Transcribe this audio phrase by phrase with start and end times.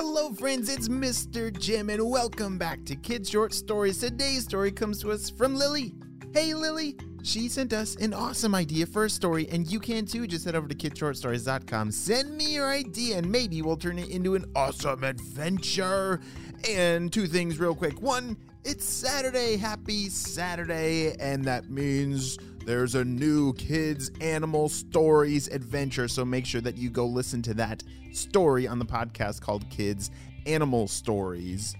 [0.00, 1.52] Hello, friends, it's Mr.
[1.58, 3.98] Jim, and welcome back to Kids Short Stories.
[3.98, 5.92] Today's story comes to us from Lily.
[6.32, 6.96] Hey, Lily!
[7.24, 10.28] She sent us an awesome idea for a story, and you can too.
[10.28, 14.36] Just head over to kidshortstories.com, send me your idea, and maybe we'll turn it into
[14.36, 16.20] an awesome adventure.
[16.68, 18.00] And two things, real quick.
[18.00, 19.56] One, it's Saturday.
[19.56, 22.38] Happy Saturday, and that means
[22.68, 26.06] there's a new Kids Animal Stories adventure.
[26.06, 27.82] So make sure that you go listen to that
[28.12, 30.10] story on the podcast called Kids
[30.44, 31.74] Animal Stories.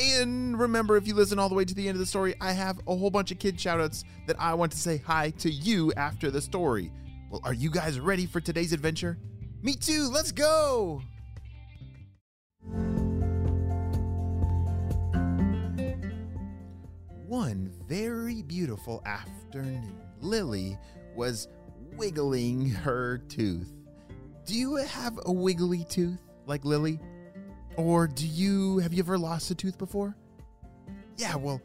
[0.00, 2.50] And remember, if you listen all the way to the end of the story, I
[2.54, 5.92] have a whole bunch of kid shoutouts that I want to say hi to you
[5.92, 6.90] after the story.
[7.30, 9.18] Well, are you guys ready for today's adventure?
[9.62, 11.02] Me too, let's go!
[17.28, 20.78] One very beautiful afternoon, Lily
[21.14, 21.48] was
[21.96, 23.72] wiggling her tooth.
[24.46, 26.98] Do you have a wiggly tooth like Lily?
[27.76, 30.16] Or do you have you ever lost a tooth before?
[31.16, 31.60] Yeah, well,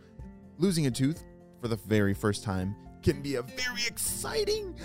[0.58, 1.24] losing a tooth
[1.62, 4.76] for the very first time can be a very exciting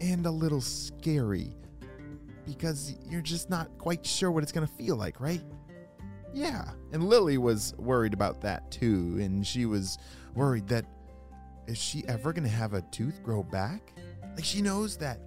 [0.00, 1.56] and a little scary
[2.46, 5.42] because you're just not quite sure what it's going to feel like, right?
[6.32, 9.98] Yeah, and Lily was worried about that too, and she was
[10.34, 10.84] worried that
[11.66, 13.92] is she ever going to have a tooth grow back?
[14.34, 15.20] Like she knows that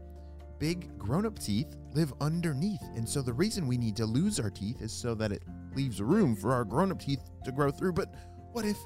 [0.60, 2.82] big grown up teeth live underneath.
[2.96, 5.44] And so the reason we need to lose our teeth is so that it
[5.76, 7.94] leaves room for our grown up teeth to grow through.
[7.94, 8.14] But
[8.52, 8.78] what if,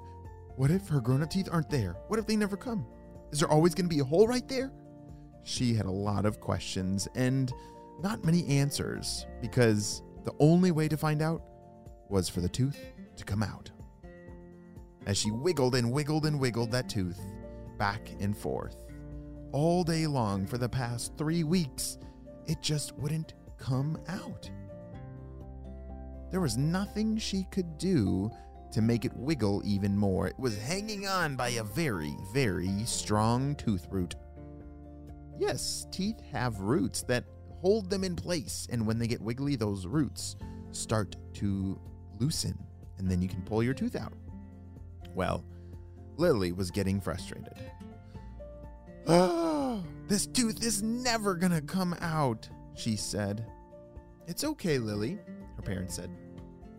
[0.55, 1.95] what if her grown up teeth aren't there?
[2.07, 2.85] What if they never come?
[3.31, 4.71] Is there always going to be a hole right there?
[5.43, 7.51] She had a lot of questions and
[8.01, 11.41] not many answers because the only way to find out
[12.09, 12.77] was for the tooth
[13.15, 13.71] to come out.
[15.07, 17.19] As she wiggled and wiggled and wiggled that tooth,
[17.81, 18.83] back and forth.
[19.53, 21.97] All day long for the past three weeks,
[22.45, 24.47] it just wouldn't come out.
[26.29, 28.29] There was nothing she could do
[28.71, 30.27] to make it wiggle even more.
[30.27, 34.13] It was hanging on by a very, very strong tooth root.
[35.39, 37.23] Yes, teeth have roots that
[37.61, 40.35] hold them in place, and when they get wiggly, those roots
[40.69, 41.81] start to
[42.19, 42.63] loosen,
[42.99, 44.13] and then you can pull your tooth out.
[45.15, 45.43] Well,
[46.21, 47.55] Lily was getting frustrated.
[49.07, 53.43] Oh, this tooth is never gonna come out, she said.
[54.27, 55.17] It's okay, Lily,
[55.55, 56.11] her parents said.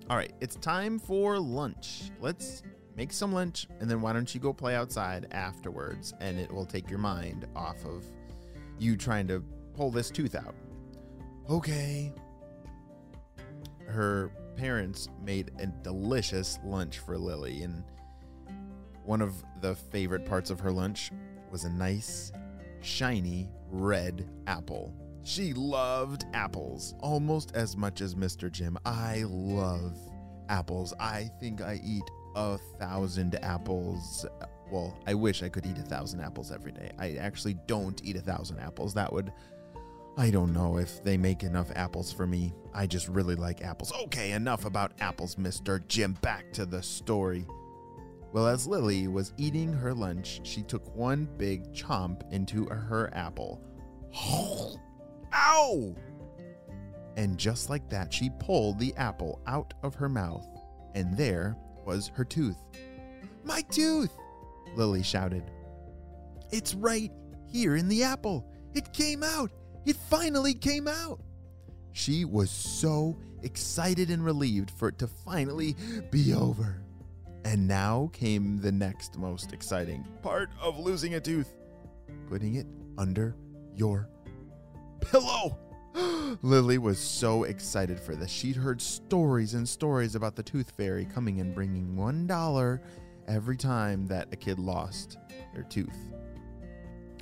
[0.09, 2.13] All right, it's time for lunch.
[2.21, 2.63] Let's
[2.97, 6.65] make some lunch, and then why don't you go play outside afterwards, and it will
[6.65, 8.05] take your mind off of
[8.79, 9.43] you trying to
[9.75, 10.55] pull this tooth out.
[11.51, 12.13] Okay.
[13.89, 17.83] Her parents made a delicious lunch for Lily, and
[19.05, 21.11] one of the favorite parts of her lunch
[21.51, 22.33] was a nice,
[22.81, 24.95] shiny red apple.
[25.25, 28.51] She loved apples almost as much as Mr.
[28.51, 28.77] Jim.
[28.85, 29.97] I love
[30.49, 30.93] apples.
[30.99, 32.05] I think I eat
[32.35, 34.27] a thousand apples.
[34.71, 36.91] Well, I wish I could eat a thousand apples every day.
[36.99, 38.95] I actually don't eat a thousand apples.
[38.95, 39.33] That would.
[40.19, 42.53] I don't know if they make enough apples for me.
[42.75, 43.93] I just really like apples.
[44.05, 45.87] Okay, enough about apples, Mr.
[45.89, 46.19] Jim.
[46.21, 47.47] Back to the story.
[48.33, 53.61] Well, as Lily was eating her lunch, she took one big chomp into her apple.
[55.35, 55.95] Ow!
[57.17, 60.47] And just like that, she pulled the apple out of her mouth,
[60.95, 62.57] and there was her tooth.
[63.45, 64.17] My tooth!
[64.77, 65.51] Lily shouted.
[66.51, 67.13] It's right
[67.47, 68.47] here in the apple.
[68.73, 69.51] It came out.
[69.85, 71.21] It finally came out.
[71.93, 75.77] She was so excited and relieved for it to finally
[76.11, 76.83] be over.
[77.45, 81.55] And now came the next most exciting part of losing a tooth
[82.33, 82.67] putting it
[82.97, 83.37] under
[83.75, 84.09] your
[85.03, 85.59] pillow.
[86.43, 88.31] Lily was so excited for this.
[88.31, 92.81] She'd heard stories and stories about the tooth fairy coming and bringing $1
[93.29, 95.19] every time that a kid lost
[95.53, 96.15] their tooth.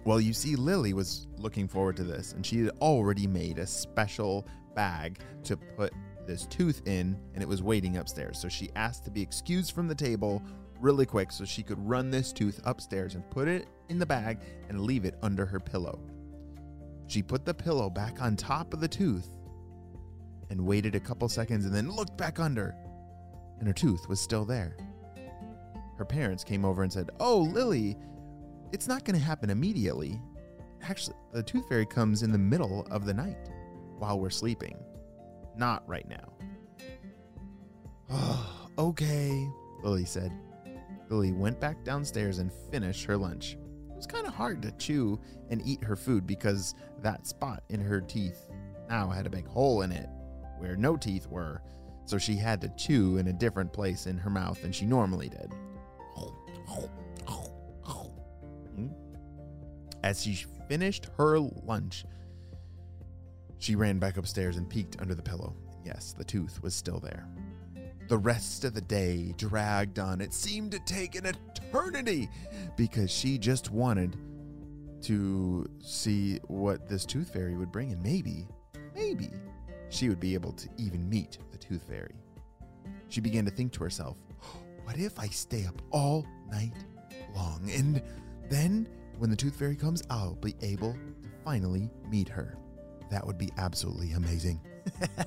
[0.04, 3.66] Well, you see, Lily was looking forward to this, and she had already made a
[3.66, 5.92] special bag to put
[6.30, 8.38] this tooth in and it was waiting upstairs.
[8.38, 10.40] So she asked to be excused from the table
[10.78, 14.38] really quick so she could run this tooth upstairs and put it in the bag
[14.68, 15.98] and leave it under her pillow.
[17.08, 19.28] She put the pillow back on top of the tooth
[20.48, 22.74] and waited a couple seconds and then looked back under,
[23.58, 24.76] and her tooth was still there.
[25.96, 27.96] Her parents came over and said, Oh, Lily,
[28.72, 30.20] it's not going to happen immediately.
[30.82, 33.50] Actually, the tooth fairy comes in the middle of the night
[33.98, 34.78] while we're sleeping.
[35.56, 36.32] Not right now.
[38.78, 39.46] Okay,
[39.82, 40.32] Lily said.
[41.10, 43.58] Lily went back downstairs and finished her lunch.
[43.90, 45.20] It was kind of hard to chew
[45.50, 48.48] and eat her food because that spot in her teeth
[48.88, 50.08] now had a big hole in it
[50.58, 51.60] where no teeth were,
[52.06, 55.28] so she had to chew in a different place in her mouth than she normally
[55.28, 55.52] did.
[58.76, 58.88] Hmm?
[60.02, 62.04] As she finished her lunch,
[63.60, 65.54] she ran back upstairs and peeked under the pillow.
[65.84, 67.28] Yes, the tooth was still there.
[68.08, 70.20] The rest of the day dragged on.
[70.20, 72.28] It seemed to take an eternity
[72.76, 74.16] because she just wanted
[75.02, 78.48] to see what this tooth fairy would bring, and maybe,
[78.94, 79.30] maybe
[79.90, 82.16] she would be able to even meet the tooth fairy.
[83.08, 84.16] She began to think to herself,
[84.84, 86.74] what if I stay up all night
[87.34, 88.02] long and
[88.48, 92.56] then when the tooth fairy comes, I'll be able to finally meet her.
[93.10, 94.60] That would be absolutely amazing.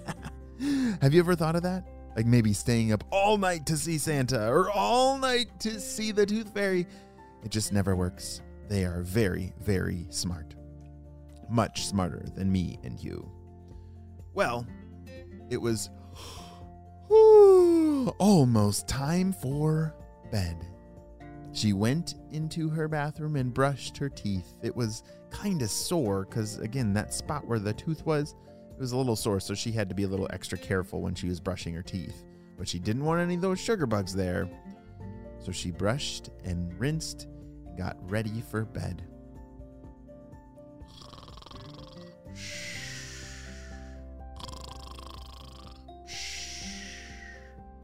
[1.02, 1.88] Have you ever thought of that?
[2.16, 6.26] Like maybe staying up all night to see Santa or all night to see the
[6.26, 6.88] tooth fairy?
[7.44, 8.42] It just never works.
[8.70, 10.56] They are very, very smart.
[11.50, 13.30] Much smarter than me and you.
[14.34, 14.66] Well,
[15.50, 15.90] it was
[17.10, 19.94] almost time for
[20.32, 20.56] bed.
[21.54, 24.56] She went into her bathroom and brushed her teeth.
[24.64, 28.36] It was kind of sore because, again, that spot where the tooth was,
[28.72, 31.14] it was a little sore, so she had to be a little extra careful when
[31.14, 32.24] she was brushing her teeth.
[32.58, 34.50] But she didn't want any of those sugar bugs there.
[35.40, 37.28] So she brushed and rinsed
[37.68, 39.04] and got ready for bed.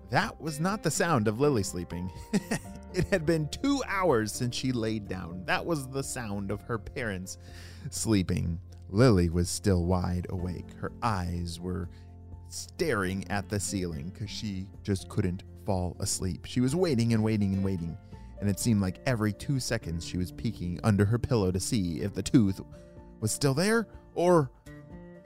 [0.10, 2.12] That was not the sound of Lily sleeping.
[2.94, 5.44] it had been two hours since she laid down.
[5.46, 7.38] That was the sound of her parents
[7.90, 8.60] sleeping.
[8.90, 10.74] Lily was still wide awake.
[10.80, 11.90] Her eyes were
[12.50, 16.46] staring at the ceiling because she just couldn't fall asleep.
[16.46, 17.96] She was waiting and waiting and waiting,
[18.40, 22.02] and it seemed like every two seconds she was peeking under her pillow to see
[22.02, 22.60] if the tooth
[23.20, 24.50] was still there or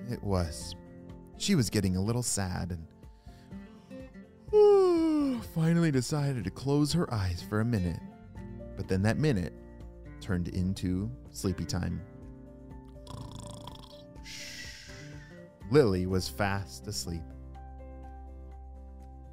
[0.10, 0.76] it was.
[1.38, 2.88] She was getting a little sad and
[5.44, 8.00] finally decided to close her eyes for a minute.
[8.76, 9.54] But then that minute
[10.20, 12.02] turned into sleepy time.
[15.72, 17.24] Lily was fast asleep.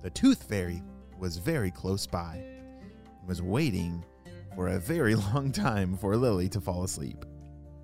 [0.03, 0.83] The tooth fairy
[1.19, 4.05] was very close by and was waiting
[4.55, 7.25] for a very long time for Lily to fall asleep.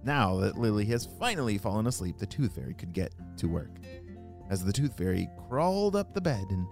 [0.05, 3.79] Now that Lily has finally fallen asleep, the tooth fairy could get to work.
[4.49, 6.67] As the tooth fairy crawled up the bed and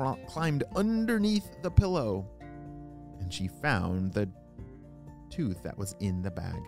[0.00, 2.26] cr- climbed underneath the pillow,
[3.20, 4.28] and she found the
[5.28, 6.60] tooth that was in the bag.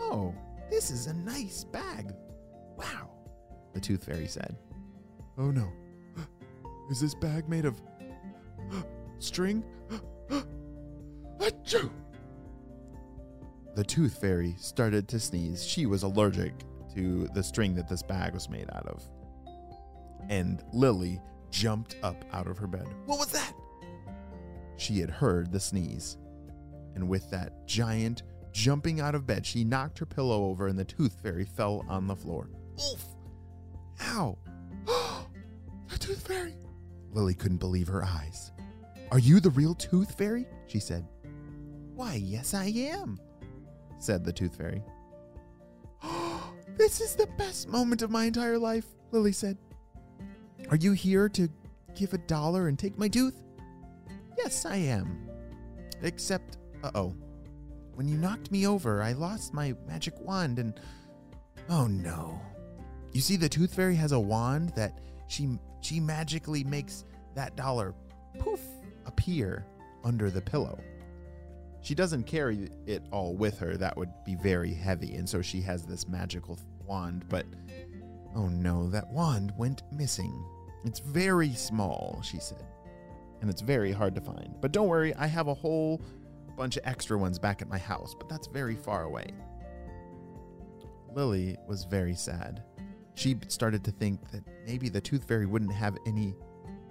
[0.00, 0.34] Oh,
[0.70, 2.12] this is a nice bag.
[2.76, 3.10] Wow,
[3.74, 4.56] the tooth fairy said.
[5.36, 5.70] Oh no.
[6.90, 7.80] Is this bag made of
[9.18, 9.64] string?
[11.38, 11.90] Achoo!
[13.74, 15.64] The tooth fairy started to sneeze.
[15.64, 16.54] She was allergic
[16.94, 19.06] to the string that this bag was made out of.
[20.28, 22.88] And Lily jumped up out of her bed.
[23.06, 23.52] What was that?
[24.76, 26.16] She had heard the sneeze.
[26.94, 30.84] And with that giant jumping out of bed, she knocked her pillow over and the
[30.84, 32.50] tooth fairy fell on the floor.
[32.92, 33.04] Oof!
[34.02, 34.38] Ow!
[35.88, 36.54] the tooth fairy!
[37.12, 38.52] Lily couldn't believe her eyes.
[39.10, 40.46] Are you the real tooth fairy?
[40.66, 41.06] she said.
[41.94, 43.18] Why, yes, I am,
[43.98, 44.82] said the tooth fairy.
[46.76, 49.56] this is the best moment of my entire life, Lily said.
[50.70, 51.48] Are you here to
[51.94, 53.42] give a dollar and take my tooth?
[54.36, 55.28] Yes, I am.
[56.02, 57.14] Except, uh oh.
[57.94, 60.78] When you knocked me over, I lost my magic wand and.
[61.68, 62.40] Oh no.
[63.12, 67.94] You see, the tooth fairy has a wand that she she magically makes that dollar
[68.38, 68.60] poof
[69.06, 69.64] appear
[70.04, 70.78] under the pillow.
[71.80, 75.60] She doesn't carry it all with her, that would be very heavy, and so she
[75.62, 77.46] has this magical wand, but
[78.34, 80.44] oh no, that wand went missing.
[80.84, 82.64] It's very small, she said,
[83.40, 84.54] and it's very hard to find.
[84.60, 86.00] But don't worry, I have a whole
[86.56, 89.26] bunch of extra ones back at my house, but that's very far away.
[91.14, 92.62] Lily was very sad.
[93.14, 96.34] She started to think that maybe the tooth fairy wouldn't have any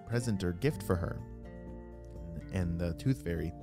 [0.05, 1.19] present or gift for her.
[2.53, 3.53] And the tooth fairy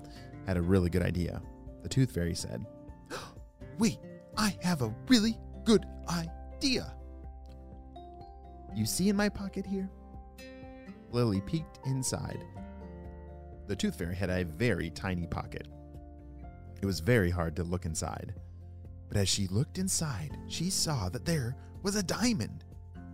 [0.46, 1.42] had a really good idea.
[1.82, 2.64] The tooth fairy said,
[3.78, 3.98] Wait,
[4.36, 6.94] I have a really good idea.
[8.74, 9.88] You see in my pocket here?
[11.14, 12.44] Lily peeked inside.
[13.68, 15.68] The tooth fairy had a very tiny pocket.
[16.82, 18.34] It was very hard to look inside.
[19.08, 22.64] But as she looked inside, she saw that there was a diamond,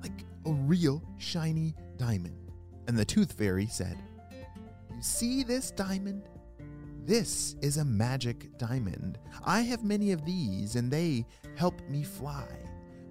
[0.03, 2.51] like a real shiny diamond.
[2.89, 3.99] And the tooth fairy said,
[4.91, 6.23] You see this diamond?
[7.05, 9.19] This is a magic diamond.
[9.45, 12.49] I have many of these, and they help me fly.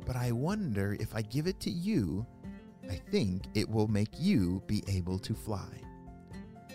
[0.05, 2.25] But I wonder if I give it to you,
[2.89, 5.81] I think it will make you be able to fly.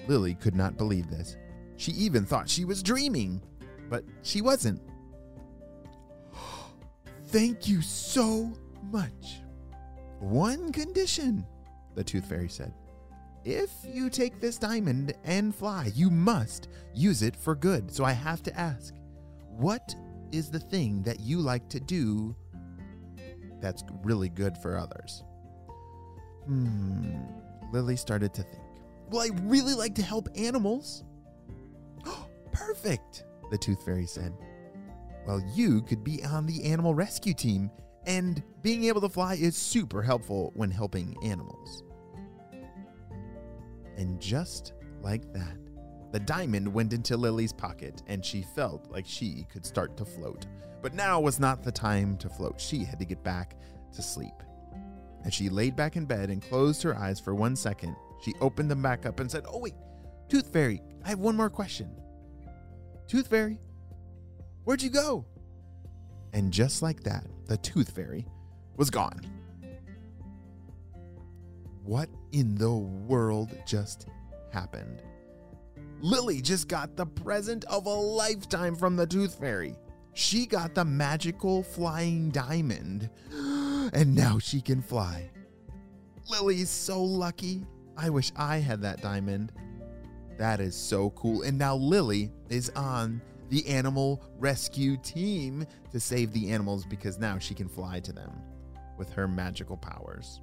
[0.06, 1.36] Lily could not believe this.
[1.76, 3.42] She even thought she was dreaming,
[3.90, 4.80] but she wasn't.
[7.26, 8.52] Thank you so
[8.92, 9.40] much.
[10.20, 11.44] One condition,
[11.94, 12.72] the Tooth Fairy said.
[13.44, 17.92] If you take this diamond and fly, you must use it for good.
[17.92, 18.94] So I have to ask,
[19.48, 19.94] what
[20.32, 22.34] is the thing that you like to do
[23.60, 25.24] that's really good for others?
[26.46, 27.16] Hmm.
[27.72, 28.62] Lily started to think.
[29.10, 31.04] Well, I really like to help animals.
[32.52, 34.32] Perfect, the Tooth Fairy said.
[35.26, 37.70] Well, you could be on the animal rescue team,
[38.06, 41.82] and being able to fly is super helpful when helping animals.
[43.96, 45.56] And just like that,
[46.12, 50.46] the diamond went into Lily's pocket, and she felt like she could start to float.
[50.82, 52.60] But now was not the time to float.
[52.60, 53.56] She had to get back
[53.94, 54.34] to sleep.
[55.24, 58.70] As she laid back in bed and closed her eyes for one second, she opened
[58.70, 59.74] them back up and said, Oh, wait,
[60.28, 61.90] Tooth Fairy, I have one more question.
[63.08, 63.58] Tooth Fairy,
[64.64, 65.24] where'd you go?
[66.32, 68.26] And just like that, the Tooth Fairy
[68.76, 69.20] was gone.
[71.84, 74.08] What in the world just
[74.50, 75.02] happened?
[76.00, 79.76] Lily just got the present of a lifetime from the Tooth Fairy.
[80.14, 83.10] She got the magical flying diamond,
[83.94, 85.30] and now she can fly.
[86.28, 87.64] Lily's so lucky.
[87.96, 89.52] I wish I had that diamond.
[90.36, 91.42] That is so cool.
[91.42, 97.38] And now Lily is on the animal rescue team to save the animals because now
[97.38, 98.32] she can fly to them
[98.98, 100.40] with her magical powers.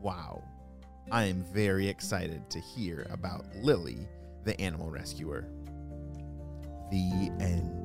[0.00, 0.44] Wow.
[1.10, 4.06] I am very excited to hear about Lily,
[4.44, 5.48] the animal rescuer.
[6.90, 7.83] The end.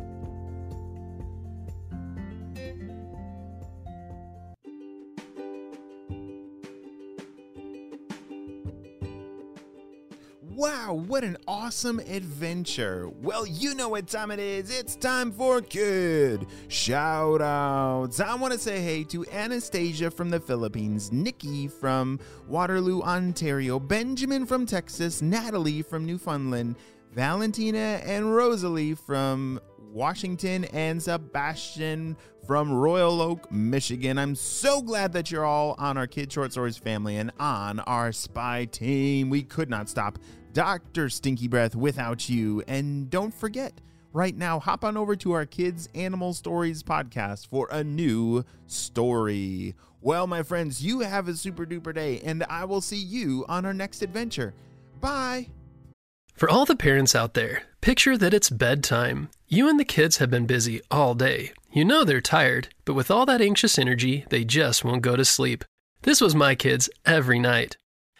[10.70, 13.10] Wow, what an awesome adventure.
[13.24, 14.70] Well, you know what time it is.
[14.70, 18.20] It's time for kid shout outs.
[18.20, 24.46] I want to say hey to Anastasia from the Philippines, Nikki from Waterloo, Ontario, Benjamin
[24.46, 26.76] from Texas, Natalie from Newfoundland,
[27.16, 29.60] Valentina and Rosalie from
[29.92, 34.20] Washington, and Sebastian from Royal Oak, Michigan.
[34.20, 38.12] I'm so glad that you're all on our Kid Short Stories family and on our
[38.12, 39.32] spy team.
[39.32, 40.20] We could not stop
[40.54, 41.10] Dr.
[41.10, 42.64] Stinky Breath without you.
[42.68, 43.74] And don't forget,
[44.14, 49.76] right now, hop on over to our Kids Animal Stories podcast for a new story.
[50.02, 53.66] Well, my friends, you have a super duper day, and I will see you on
[53.66, 54.54] our next adventure.
[55.02, 55.50] Bye.
[56.36, 59.30] For all the parents out there, picture that it's bedtime.
[59.50, 61.52] You and the kids have been busy all day.
[61.72, 65.26] You know they're tired, but with all that anxious energy, they just won't go to
[65.26, 65.66] sleep.
[66.04, 67.76] This was my kids every night.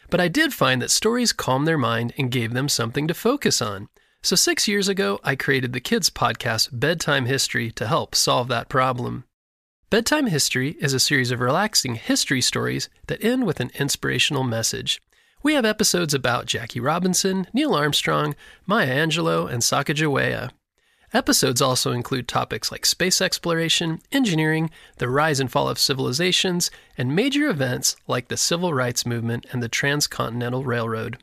[0.10, 3.62] But I did find that stories calmed their mind and gave them something to focus
[3.62, 3.90] on.
[4.22, 8.70] So six years ago, I created the kids' podcast, Bedtime History, to help solve that
[8.70, 9.24] problem.
[9.90, 15.02] Bedtime History is a series of relaxing history stories that end with an inspirational message.
[15.42, 18.36] We have episodes about Jackie Robinson, Neil Armstrong,
[18.68, 20.52] Maya Angelou, and Sacagawea.
[21.12, 27.16] Episodes also include topics like space exploration, engineering, the rise and fall of civilizations, and
[27.16, 31.18] major events like the Civil Rights Movement and the Transcontinental Railroad.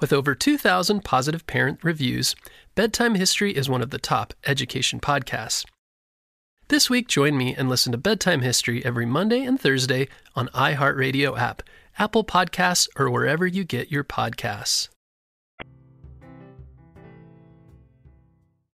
[0.00, 2.34] With over 2,000 positive parent reviews,
[2.74, 5.64] Bedtime History is one of the top education podcasts.
[6.66, 11.38] This week, join me and listen to Bedtime History every Monday and Thursday on iHeartRadio
[11.38, 11.62] app,
[11.96, 14.88] Apple Podcasts, or wherever you get your podcasts.